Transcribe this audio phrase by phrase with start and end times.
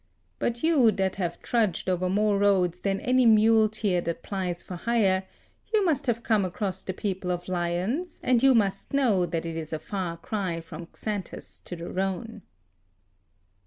[0.39, 5.25] But you that have trudged over more roads than any muleteer that plies for hire,
[5.71, 9.55] you must have come across the people of Lyons, and you must know that it
[9.55, 12.41] is a far cry from Xanthus to the Rhone."